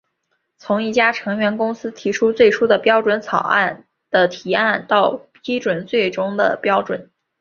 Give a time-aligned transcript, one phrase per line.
[0.57, 7.11] 从一家成员公司提出最初的标准草案的提案到批准最终的标准。